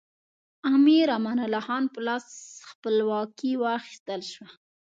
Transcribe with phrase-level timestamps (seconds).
[0.73, 2.25] امیر امان الله خان په لاس
[2.69, 4.47] خپلواکي واخیستل شوه.